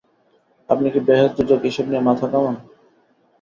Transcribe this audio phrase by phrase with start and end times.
[0.69, 2.55] আপনি কি বেহেশত-দোজখ এইসব নিয়ে মাথা ঘামান?